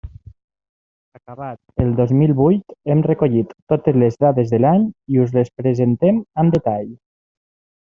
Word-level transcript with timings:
Acabat 1.17 1.83
el 1.85 1.91
dos 1.99 2.13
mil 2.21 2.33
vuit 2.39 2.73
hem 2.95 3.03
recollit 3.09 3.53
totes 3.75 4.01
les 4.05 4.19
dades 4.27 4.51
de 4.55 4.61
l'any 4.65 4.89
i 5.17 5.23
us 5.27 5.39
les 5.39 5.55
presentem 5.61 6.19
amb 6.45 6.59
detall. 6.59 6.91